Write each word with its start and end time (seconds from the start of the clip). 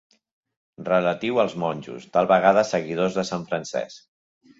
Relatiu 0.87 1.37
als 1.43 1.53
monjos, 1.63 2.07
tal 2.17 2.29
vegada 2.31 2.63
seguidors 2.71 3.19
de 3.19 3.27
Sant 3.31 3.45
Francesc. 3.53 4.01